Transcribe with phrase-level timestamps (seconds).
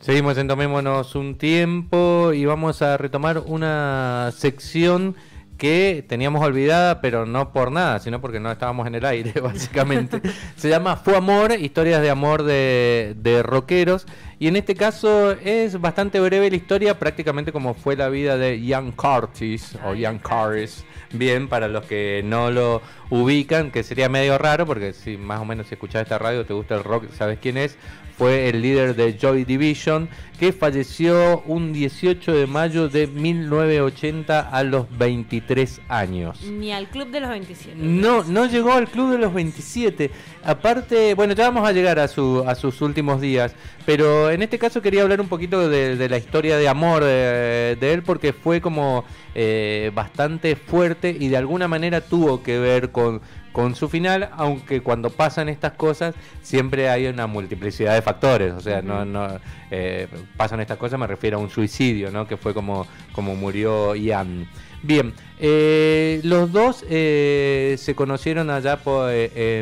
[0.00, 5.16] Seguimos en Tomémonos un tiempo y vamos a retomar una sección
[5.56, 10.20] que teníamos olvidada, pero no por nada, sino porque no estábamos en el aire, básicamente.
[10.56, 14.06] Se llama Fue Amor, historias de amor de, de rockeros.
[14.38, 18.60] Y en este caso es bastante breve la historia, prácticamente como fue la vida de
[18.60, 20.84] Ian Curtis o Ian Curtis.
[21.14, 25.44] Bien, para los que no lo ubican, que sería medio raro, porque si más o
[25.44, 27.78] menos si escuchas esta radio, te gusta el rock, sabes quién es
[28.16, 30.08] fue el líder de Joy Division,
[30.38, 36.42] que falleció un 18 de mayo de 1980 a los 23 años.
[36.42, 37.76] Ni al club de los 27.
[37.76, 40.10] No, no llegó al club de los 27.
[40.44, 44.58] Aparte, bueno, ya vamos a llegar a, su, a sus últimos días, pero en este
[44.58, 49.04] caso quería hablar un poquito de, la historia de amor de, él, porque fue como
[49.34, 53.20] eh, bastante fuerte y de alguna manera tuvo que ver con
[53.54, 58.60] con su final, aunque cuando pasan estas cosas siempre hay una multiplicidad de factores, o
[58.60, 59.28] sea, no, no
[59.70, 62.26] eh, pasan estas cosas, me refiero a un suicidio, ¿no?
[62.26, 64.48] Que fue como, como murió Ian.
[64.82, 69.12] Bien, eh, los dos eh, se conocieron allá por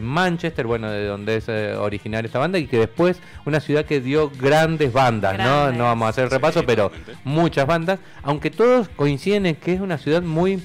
[0.03, 4.31] Manchester, bueno, de donde es originaria esta banda, y que después una ciudad que dio
[4.31, 5.71] grandes bandas, ¿no?
[5.71, 6.91] No vamos a hacer repaso, pero
[7.25, 10.63] muchas bandas, aunque todos coinciden en que es una ciudad muy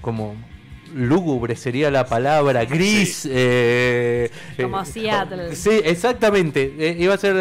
[0.00, 0.36] como
[0.94, 3.28] lúgubre sería la palabra, gris.
[3.30, 5.56] Eh, como eh, Seattle.
[5.56, 6.74] Sí, exactamente.
[6.78, 7.36] Eh, iba a ser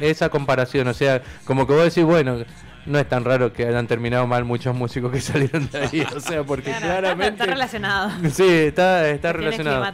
[0.00, 0.88] esa comparación.
[0.88, 2.44] O sea, como que vos decís, bueno,
[2.90, 6.06] no es tan raro que hayan terminado mal muchos músicos que salieron de ahí.
[6.14, 7.30] O sea, porque claramente.
[7.30, 8.10] Está, relacionado.
[8.30, 9.84] Sí, está, está relacionado.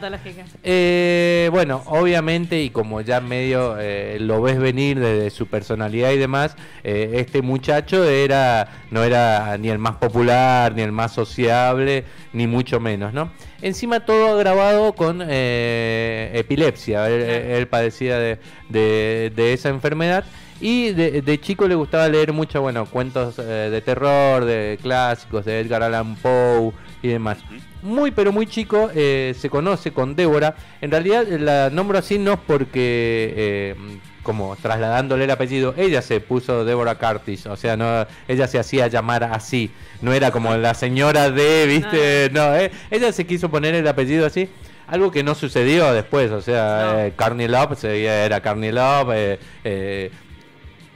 [0.63, 6.17] Eh, bueno, obviamente, y como ya medio eh, lo ves venir desde su personalidad y
[6.17, 12.05] demás, eh, este muchacho era no era ni el más popular, ni el más sociable,
[12.33, 13.31] ni mucho menos, ¿no?
[13.61, 17.07] Encima todo grabado con epilepsia.
[17.07, 20.25] Él, padecía de, de esa enfermedad.
[20.59, 25.59] Y de, chico le gustaba leer mucho, bueno, cuentos eh, de terror, de clásicos, de
[25.59, 26.71] Edgar Allan Poe
[27.03, 27.37] y demás.
[27.83, 30.55] Muy, pero muy chico eh, se conoce con Débora.
[30.81, 33.75] En realidad la nombro así no porque, eh,
[34.23, 37.45] como trasladándole el apellido, ella se puso Débora Curtis.
[37.45, 39.69] O sea, no ella se hacía llamar así.
[40.01, 42.31] No era como la señora de, ¿viste?
[42.33, 42.51] No,
[42.89, 44.49] ella se quiso poner el apellido así.
[44.87, 49.37] Algo que no sucedió después, o sea, Carney Love era Carney Love,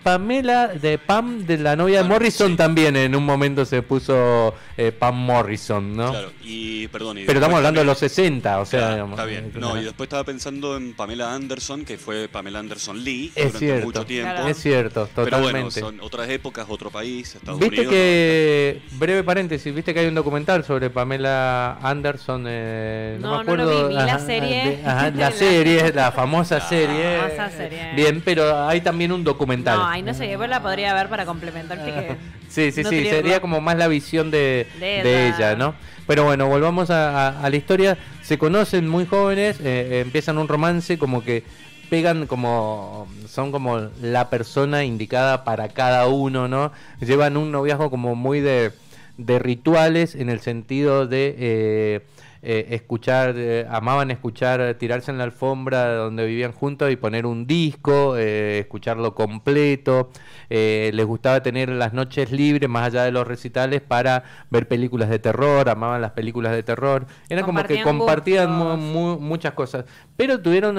[0.03, 4.91] Pamela de Pam, de la novia de Morrison, también en un momento se puso eh,
[4.91, 6.11] Pam Morrison, ¿no?
[6.11, 7.17] Claro, y perdón.
[7.25, 9.05] Pero estamos hablando de los 60, o sea.
[9.05, 9.51] está bien.
[9.55, 13.85] No, y después estaba pensando en Pamela Anderson, que fue Pamela Anderson Lee es durante
[13.85, 14.47] mucho tiempo.
[14.47, 15.31] Es cierto, totalmente.
[15.31, 20.07] Pero bueno, son otras épocas, otro país, Estados Viste que, breve paréntesis, viste que hay
[20.07, 23.65] un documental sobre Pamela Anderson, eh, no, me acuerdo.
[23.65, 24.79] No lo vi, la serie.
[24.83, 27.19] la, serie, la famosa serie.
[27.19, 27.93] famosa serie.
[27.95, 29.79] Bien, pero hay también un documental.
[29.91, 31.77] Ay, no sé, yo la podría ver para complementar.
[32.47, 35.75] sí, sí, sí, sería como más la visión de, ella, ¿no?
[36.07, 37.97] Pero bueno, volvamos a, la historia.
[38.21, 41.43] Se conocen muy jóvenes, eh, empiezan un romance como que
[41.89, 46.71] pegan como son como la persona indicada para cada uno, ¿no?
[47.01, 48.71] Llevan un noviazgo como muy de,
[49.17, 52.01] de rituales en el sentido de eh,
[52.43, 57.45] eh, escuchar, eh, amaban escuchar, tirarse en la alfombra donde vivían juntos y poner un
[57.45, 60.09] disco, eh, escucharlo completo.
[60.49, 65.19] les gustaba tener las noches libres, más allá de los recitales, para ver películas de
[65.19, 67.05] terror, amaban las películas de terror.
[67.29, 69.85] Era como que compartían muchas cosas.
[70.17, 70.77] Pero tuvieron,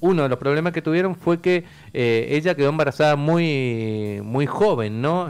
[0.00, 5.28] uno de los problemas que tuvieron fue que ella quedó embarazada muy, muy joven, ¿no?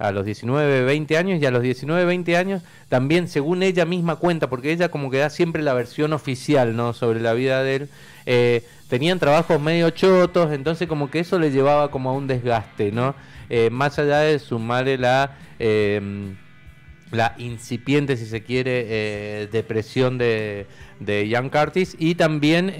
[0.00, 4.16] A los 19, 20 años y a los 19, 20 años también según ella misma
[4.16, 6.94] cuenta, porque ella como que da siempre la versión oficial ¿no?
[6.94, 7.88] sobre la vida de él,
[8.24, 12.90] eh, tenían trabajos medio chotos, entonces como que eso le llevaba como a un desgaste,
[12.92, 13.14] ¿no?
[13.48, 15.36] Eh, más allá de sumarle la...
[15.58, 16.34] Eh,
[17.12, 20.68] la incipiente, si se quiere, depresión de,
[21.00, 22.74] de Ian Curtis y también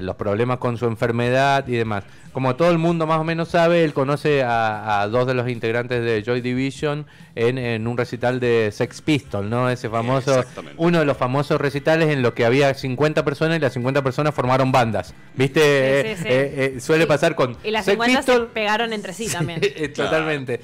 [0.00, 3.84] los problemas con su enfermedad y demás como todo el mundo más o menos sabe,
[3.84, 9.02] él conoce a, dos de los integrantes de Joy Division en, un recital de Sex
[9.02, 9.68] Pistol, ¿no?
[9.68, 10.42] Ese famoso,
[10.78, 14.34] uno de los famosos recitales en los que había 50 personas y las 50 personas
[14.34, 15.60] formaron bandas, ¿viste?
[15.62, 19.60] Eh, eh, eh, suele pasar con y las 50 se pegaron entre sí también.
[19.94, 20.60] totalmente.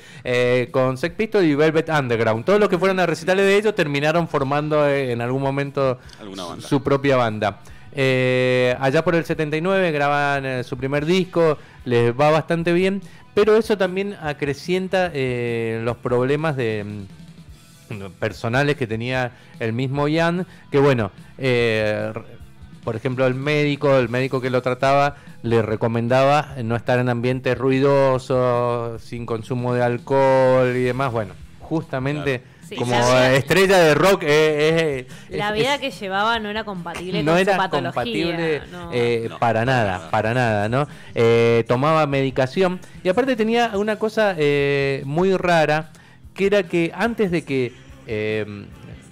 [0.70, 4.26] con Sex Pistol y Velvet Underground, todos los que fueron a recitales de ellos terminaron
[4.26, 5.98] formando en algún momento
[6.60, 7.60] su propia banda.
[7.92, 13.02] Eh, allá por el 79 graban eh, su primer disco, les va bastante bien,
[13.34, 16.84] pero eso también acrecienta eh, los problemas de
[17.88, 21.10] mm, personales que tenía el mismo Ian, que bueno,
[22.84, 27.56] por ejemplo, el médico, el médico que lo trataba, le recomendaba no estar en ambientes
[27.56, 31.12] ruidosos, sin consumo de alcohol y demás.
[31.12, 32.42] Bueno, justamente
[32.76, 34.22] como estrella de rock.
[34.24, 37.92] Eh, eh, la vida que llevaba no era compatible no con era su patología.
[37.92, 38.62] Compatible,
[38.92, 40.86] eh, para nada, para nada, ¿no?
[41.66, 44.36] tomaba medicación y aparte tenía una cosa
[45.04, 45.90] muy rara,
[46.34, 47.72] que era que antes de que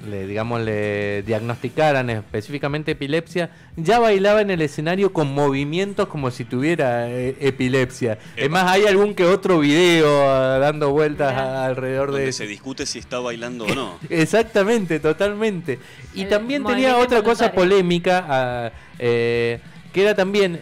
[0.06, 6.44] le, digamos, le diagnosticaran específicamente epilepsia, ya bailaba en el escenario con movimientos como si
[6.44, 8.18] tuviera eh, epilepsia.
[8.36, 12.32] Es más, hay algún que otro video ah, dando vueltas alrededor de...
[12.32, 13.98] se discute si está bailando o no.
[14.08, 15.78] Exactamente, totalmente.
[16.14, 19.60] Y también tenía otra cosa polémica, ah, eh,
[19.92, 20.60] que era también,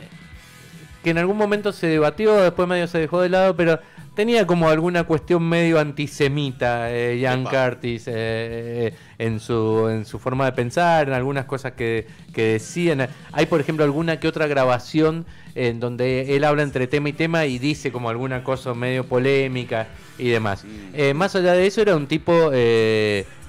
[1.02, 3.79] que en algún momento se debatió, después medio se dejó de lado, pero
[4.14, 10.19] tenía como alguna cuestión medio antisemita eh, Jan Curtis eh, eh, en su en su
[10.19, 13.08] forma de pensar, en algunas cosas que, decían.
[13.32, 17.46] Hay, por ejemplo, alguna que otra grabación en donde él habla entre tema y tema
[17.46, 19.88] y dice como alguna cosa medio polémica
[20.19, 20.64] y demás.
[20.64, 21.17] Mm.
[21.17, 22.50] más allá de eso, era un tipo,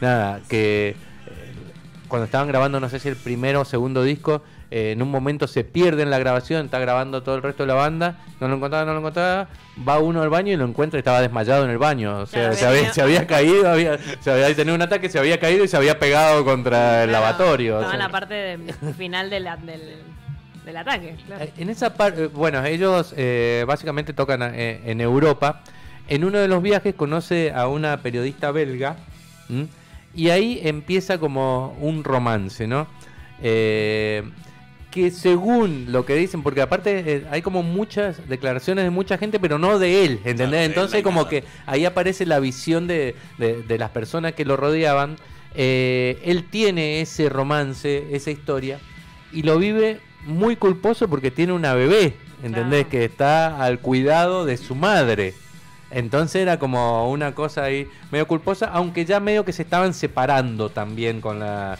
[0.01, 0.95] nada, que
[2.07, 4.43] cuando estaban grabando, no sé si el primero o segundo disco,
[4.75, 7.67] eh, en un momento se pierde en la grabación, está grabando todo el resto de
[7.67, 9.47] la banda, no lo encontraba, no lo encontraba,
[9.87, 12.51] va uno al baño y lo encuentra y estaba desmayado en el baño, o sea,
[12.51, 15.97] se, había, caído, había, se había tenido un ataque, se había caído y se había
[15.97, 17.75] pegado contra el lavatorio.
[17.75, 18.59] Estaba en la parte
[18.97, 19.47] final del,
[20.65, 21.15] del, ataque.
[21.39, 23.15] Eh, en esa parte, eh, bueno, ellos
[23.65, 25.61] básicamente tocan en Europa.
[26.09, 28.97] En uno de los viajes conoce a una periodista belga
[30.13, 32.87] y ahí empieza como un romance, ¿no?
[33.41, 34.23] Eh,
[34.95, 39.41] que según lo que dicen, porque aparte eh, hay como muchas declaraciones de mucha gente,
[39.41, 40.69] pero no de él, ¿entendés?
[40.69, 45.17] Entonces como que ahí aparece la visión de, las personas que lo rodeaban.
[45.53, 48.79] Eh, él tiene ese romance, esa historia,
[49.33, 52.87] y lo vive muy culposo porque tiene una bebé, ¿entendés?
[52.87, 55.33] Que está al cuidado de su madre.
[55.91, 60.69] Entonces era como una cosa ahí medio culposa, aunque ya medio que se estaban separando
[60.69, 61.77] también con la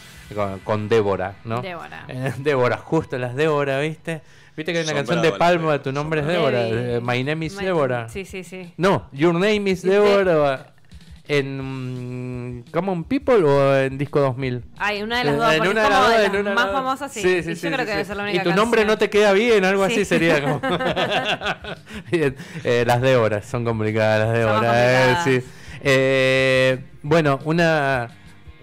[0.63, 1.61] con, Débora, ¿no?
[1.61, 2.05] Débora.
[2.07, 4.21] Eh, Débora, justo las Débora, ¿viste?
[4.55, 6.67] ¿Viste que hay una canción de Palma, tu nombre es Débora?
[6.67, 8.07] Eh, My name is Débora.
[8.09, 8.73] Sí, sí, sí.
[8.77, 10.71] No, Your name is Débora.
[11.27, 14.63] ¿En mm, Common People o en Disco 2000?
[14.77, 15.53] Ay, una de las dos.
[15.53, 17.21] En una de las dos, más famosas, sí.
[17.21, 19.09] sí, sí, sí yo creo que debe ser la única Y tu nombre no te
[19.09, 20.61] queda bien, algo así sería como.
[22.11, 22.35] bien.
[22.63, 25.23] Eh, las Débora, son complicadas las Débora.
[25.23, 25.41] sí.
[25.81, 28.09] Eh, bueno, una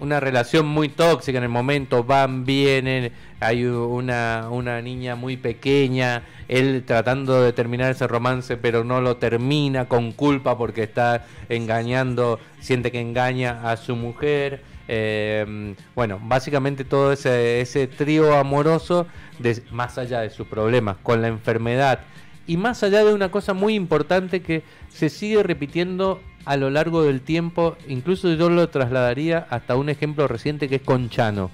[0.02, 6.24] una relación muy tóxica en el momento, van, vienen, hay una, una niña muy pequeña,
[6.48, 12.40] él tratando de terminar ese romance pero no lo termina con culpa porque está engañando,
[12.58, 14.64] siente que engaña a su mujer.
[14.88, 19.06] Eh, bueno, básicamente todo ese, ese trío amoroso,
[19.38, 22.00] de, más allá de sus problemas con la enfermedad
[22.46, 27.02] y más allá de una cosa muy importante que se sigue repitiendo a lo largo
[27.02, 31.50] del tiempo, incluso yo lo trasladaría hasta un ejemplo reciente que es Conchano.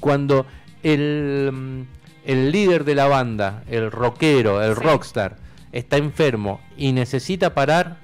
[0.00, 0.46] Cuando
[0.82, 1.82] el, mm,
[2.24, 5.36] el líder de la banda, el rockero, el rockstar,
[5.72, 7.98] está enfermo y necesita parar,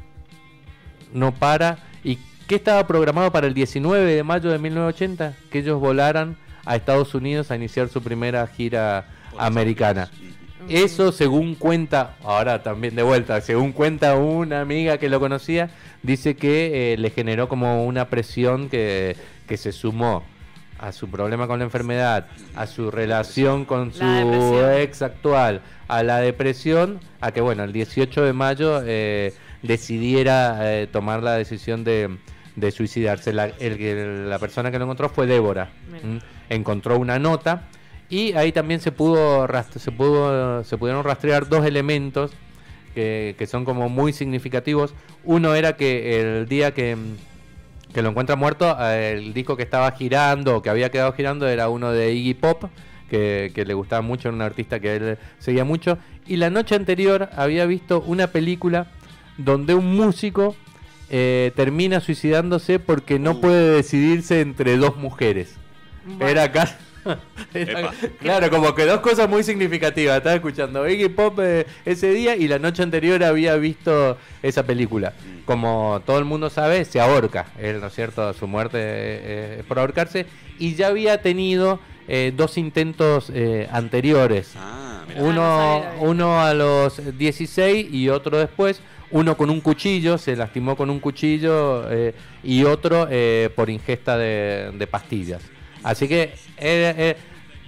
[1.13, 1.79] no para.
[2.05, 5.35] ¿Y qué estaba programado para el 19 de mayo de 1980?
[5.51, 9.07] Que ellos volaran a Estados Unidos a iniciar su primera gira
[9.39, 10.11] americana.
[10.69, 15.71] Eso según cuenta, ahora también de vuelta, según cuenta una amiga que lo conocía,
[16.03, 19.17] dice que eh, le generó como una presión que,
[19.57, 20.23] se sumó
[20.79, 24.05] a su problema con la enfermedad, a su relación con su
[24.77, 30.87] ex actual, a la depresión, a que bueno, el 18 de mayo eh, decidiera eh,
[30.87, 32.17] tomar la decisión de,
[32.71, 33.33] suicidarse.
[33.33, 35.71] La, la persona que lo encontró fue Débora.
[36.49, 37.69] Encontró una nota
[38.11, 39.47] y ahí también se pudo,
[39.79, 42.33] se pudo se pudieron rastrear dos elementos
[42.93, 44.95] que, son como muy significativos.
[45.25, 46.97] Uno era que el día que,
[47.95, 51.93] lo encuentra muerto, el disco que estaba girando o que había quedado girando era uno
[51.93, 52.65] de Iggy Pop,
[53.09, 55.97] que, le gustaba mucho, era un artista que él seguía mucho.
[56.27, 58.89] Y la noche anterior había visto una película
[59.39, 60.57] donde un músico
[61.11, 63.41] eh, termina suicidándose porque no uh.
[63.41, 65.57] puede decidirse entre dos mujeres.
[66.19, 66.75] Era casi
[68.21, 70.19] claro, como que dos cosas muy significativas.
[70.19, 75.11] Estaba escuchando Iggy Pop eh, ese día y la noche anterior había visto esa película.
[75.11, 75.45] Mm.
[75.45, 77.47] Como todo el mundo sabe, se ahorca.
[77.59, 78.33] Él, ¿no es cierto?
[78.35, 80.27] Su muerte eh, es por ahorcarse.
[80.59, 83.33] Y ya había tenido eh, dos intentos
[83.71, 84.53] anteriores.
[84.57, 88.81] Ah, uno, ah, uno a los 16 y otro después.
[89.13, 91.85] Uno con un cuchillo, se lastimó con un cuchillo
[92.45, 93.09] y otro
[93.57, 95.43] por ingesta de pastillas.
[95.83, 97.17] Así que eh, eh,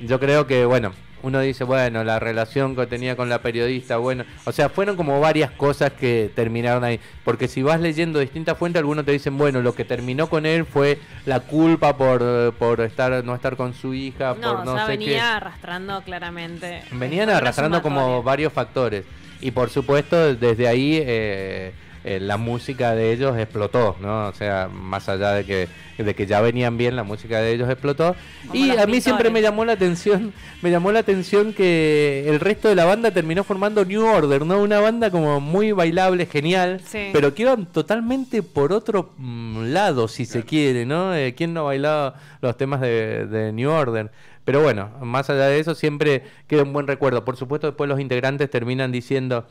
[0.00, 0.92] yo creo que, bueno,
[1.22, 5.20] uno dice, bueno, la relación que tenía con la periodista, bueno, o sea, fueron como
[5.20, 9.62] varias cosas que terminaron ahí, porque si vas leyendo distintas fuentes, algunos te dicen, bueno,
[9.62, 13.94] lo que terminó con él fue la culpa por, por estar no estar con su
[13.94, 16.82] hija, no, por no o sea, sé venía arrastrando claramente.
[16.90, 19.04] Venían arrastrando como varios factores.
[19.40, 21.72] Y por supuesto, desde ahí eh,
[22.04, 24.28] eh, la música de ellos explotó, ¿no?
[24.28, 25.68] O sea, más allá de que,
[26.02, 28.16] de que ya venían bien, la música de ellos explotó.
[28.52, 30.32] y a mí siempre me llamó la atención,
[30.62, 34.60] me llamó la atención que el resto de la banda terminó formando New Order, ¿no?
[34.60, 36.80] Una banda como muy bailable, genial,
[37.12, 41.14] pero que iban totalmente por otro mm, lado, si se quiere, ¿no?
[41.14, 44.10] Eh, ¿Quién no bailaba los temas de, de New Order?
[44.44, 47.24] Pero bueno, más allá de eso, siempre queda un buen recuerdo.
[47.24, 49.46] Por supuesto, después los integrantes terminan diciendo,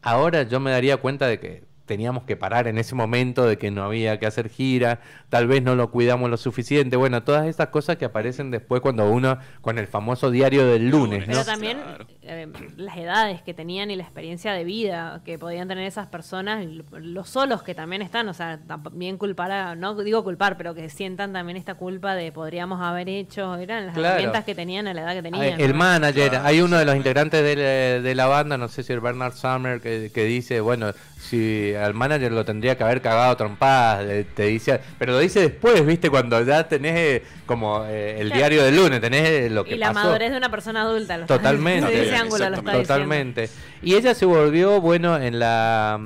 [0.00, 3.70] ahora yo me daría cuenta de que teníamos que parar en ese momento de que
[3.70, 7.68] no había que hacer gira, tal vez no lo cuidamos lo suficiente, bueno, todas estas
[7.68, 11.78] cosas que aparecen después cuando uno, con el famoso diario del lunes, Pero también
[12.22, 16.64] eh, las edades que tenían y la experiencia de vida que podían tener esas personas,
[16.92, 21.32] los solos que también están, o sea, también culpar, no digo culpar, pero que sientan
[21.32, 25.14] también esta culpa de podríamos haber hecho, eran las herramientas que tenían a la edad
[25.14, 25.60] que tenían.
[25.60, 29.32] El manager, hay uno de los integrantes de, la banda, no sé si el Bernard
[29.32, 34.46] Summer, que, que dice, bueno, si al manager lo tendría que haber cagado trompadas, te
[34.46, 36.10] dice, pero lo dice después, ¿viste?
[36.10, 39.78] Cuando ya tenés eh, como eh, el diario del lunes, tenés eh, lo que Y
[39.78, 41.16] la madurez de una persona adulta.
[41.16, 42.10] Lo totalmente.
[42.72, 43.48] totalmente.
[43.82, 45.98] Y ella se volvió, bueno, en la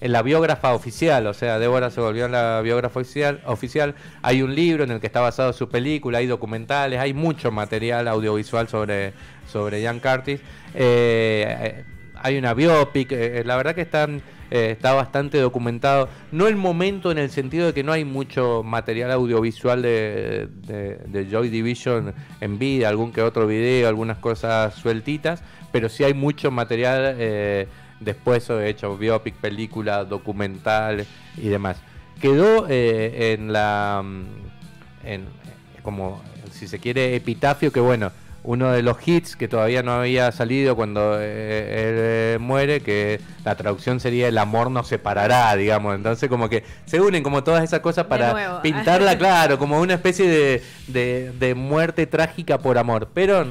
[0.00, 3.94] en la biógrafa oficial, o sea, Débora se volvió en la biógrafa oficial, oficial.
[4.22, 8.08] Hay un libro en el que está basado su película, hay documentales, hay mucho material
[8.08, 9.12] audiovisual sobre,
[9.46, 10.40] sobre Jan Curtis.
[10.74, 13.12] hay una biopic,
[13.44, 14.22] la verdad que están
[14.54, 16.10] eh, está bastante documentado.
[16.30, 21.48] No el momento en el sentido de que no hay mucho material audiovisual de, Joy
[21.48, 25.42] Division en vida, algún que otro video, algunas cosas sueltitas,
[25.72, 27.66] pero sí hay mucho material eh,
[28.00, 31.06] después hecho, biopic, película, documental
[31.38, 31.78] y demás.
[32.20, 34.04] Quedó eh, en la...
[35.02, 35.24] En,
[35.82, 38.12] como si se quiere epitafio que bueno
[38.44, 43.20] uno de los hits que todavía no había salido cuando eh, él eh, muere, que
[43.44, 45.94] la traducción sería El amor nos separará, digamos.
[45.94, 50.28] Entonces como que se unen como todas esas cosas para pintarla, claro, como una especie
[50.28, 53.08] de, de, de muerte trágica por amor.
[53.14, 53.46] Pero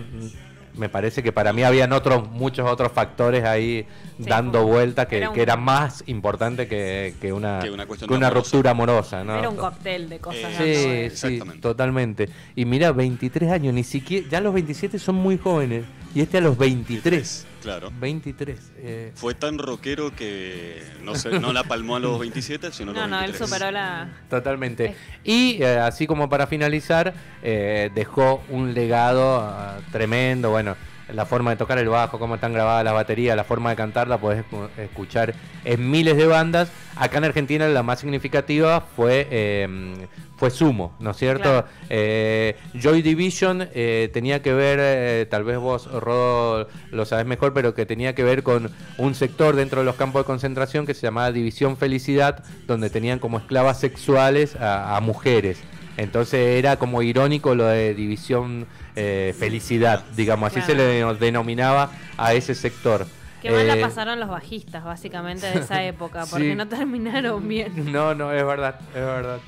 [0.76, 3.86] me parece que para mí habían otros muchos otros factores ahí
[4.18, 7.62] dando vuelta que, era, que era más importante que, que una,
[8.10, 9.24] una, ruptura amorosa.
[9.24, 9.38] ¿no?
[9.38, 10.54] Era un cóctel de cosas.
[10.58, 12.30] Sí, sí, totalmente.
[12.56, 15.86] Y mira, 23 años, ni siquiera, ya los 27 son muy jóvenes.
[16.14, 17.48] Y este a los 23.
[17.62, 17.92] Claro.
[18.00, 18.72] 23.
[18.78, 19.12] Eh.
[19.16, 23.10] Fue tan rockero que no, se, no la palmó a los 27, sino a los
[23.10, 23.40] no, 23.
[23.40, 24.10] No, él superó la...
[24.30, 24.96] Totalmente.
[25.24, 27.14] Y eh, así como para finalizar,
[27.44, 30.50] eh, dejó un legado ah, tremendo.
[30.50, 30.76] Bueno,
[31.14, 34.18] la forma de tocar el bajo, cómo están grabadas las baterías, la forma de cantarla,
[34.18, 34.44] podés
[34.78, 36.72] escuchar en miles de bandas.
[36.96, 39.94] Acá en Argentina la más significativa fue, em,
[40.38, 41.66] fue Sumo, ¿no es cierto?
[41.90, 47.54] Eh, Joy Division eh, tenía que ver, eh, tal vez vos, Rodo, lo sabes mejor,
[47.54, 50.94] pero que tenía que ver con un sector dentro de los campos de concentración que
[50.94, 55.62] se llamaba División Felicidad, donde tenían como esclavas sexuales a mujeres.
[56.02, 58.66] Entonces era como irónico lo de división
[58.96, 63.06] eh, felicidad, digamos, así se le denominaba a ese sector.
[63.40, 67.72] Qué mal la eh, pasaron los bajistas, básicamente, de esa época, porque no terminaron bien.
[67.92, 69.40] No, no, es verdad, es verdad.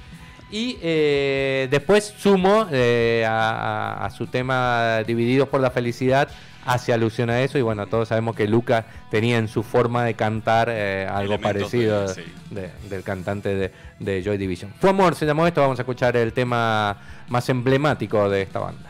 [0.51, 6.29] Y eh, después sumo a, su tema Divididos por la Felicidad,
[6.65, 10.13] hace alusión a eso y bueno, todos sabemos que Luca tenía en su forma de
[10.13, 12.05] cantar eh, algo parecido
[12.51, 14.72] del cantante de, de Joy Division.
[14.79, 16.98] Fue Amor, se llamó esto, vamos a escuchar el tema
[17.29, 18.89] más emblemático de esta banda.